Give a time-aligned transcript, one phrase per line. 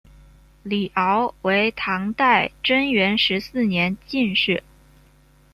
[0.63, 4.63] 李翱为唐代贞元十四年进士。